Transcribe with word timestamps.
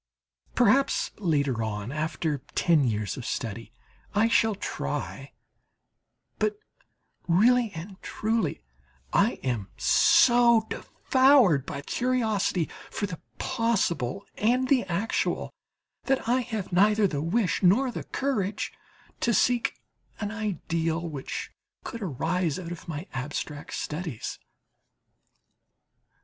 Perhaps 0.55 1.11
later 1.19 1.61
on, 1.61 1.91
after 1.91 2.39
ten 2.55 2.83
years 2.87 3.17
of 3.17 3.23
study, 3.23 3.71
I 4.15 4.29
shall 4.29 4.55
try; 4.55 5.33
but 6.39 6.57
really 7.27 7.71
and 7.75 8.01
truly, 8.01 8.63
I 9.13 9.33
am 9.43 9.67
so 9.77 10.65
devoured 10.71 11.67
by 11.67 11.83
curiosity 11.83 12.67
for 12.89 13.05
the 13.05 13.19
possible 13.37 14.25
and 14.39 14.69
the 14.69 14.85
actual, 14.85 15.51
that 16.05 16.27
I 16.27 16.39
have 16.41 16.73
neither 16.73 17.05
the 17.05 17.21
wish 17.21 17.61
nor 17.61 17.91
the 17.91 18.05
courage 18.05 18.73
to 19.19 19.35
seek 19.35 19.75
an 20.19 20.31
ideal 20.31 21.07
which 21.07 21.51
could 21.83 22.01
arise 22.01 22.57
out 22.57 22.71
of 22.71 22.87
my 22.87 23.05
abstract 23.13 23.75
studies. 23.75 24.39